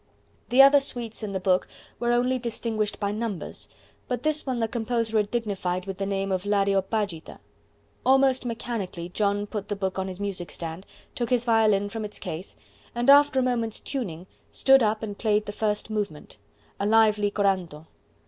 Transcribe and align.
The 0.49 0.63
other 0.63 0.79
suites 0.79 1.21
in 1.21 1.31
the 1.31 1.39
book 1.39 1.67
were 1.99 2.11
only 2.11 2.39
distinguished 2.39 2.99
by 2.99 3.11
numbers, 3.11 3.69
but 4.07 4.23
this 4.23 4.47
one 4.47 4.59
the 4.59 4.67
composer 4.67 5.17
had 5.17 5.29
dignified 5.29 5.85
with 5.85 5.99
the 5.99 6.07
name 6.07 6.31
of 6.31 6.43
"l'Areopagita." 6.43 7.37
Almost 8.03 8.43
mechanically 8.43 9.09
John 9.09 9.45
put 9.45 9.67
the 9.67 9.75
book 9.75 9.99
on 9.99 10.07
his 10.07 10.19
music 10.19 10.49
stand, 10.49 10.87
took 11.13 11.29
his 11.29 11.43
violin 11.43 11.87
from 11.87 12.03
its 12.03 12.17
case, 12.17 12.57
and 12.95 13.11
after 13.11 13.39
a 13.41 13.43
moment's 13.43 13.79
tuning 13.79 14.25
stood 14.49 14.81
up 14.81 15.03
and 15.03 15.19
played 15.19 15.45
the 15.45 15.51
first 15.51 15.91
movement, 15.91 16.37
a 16.79 16.87
lively 16.87 17.29
Coranto. 17.29 17.85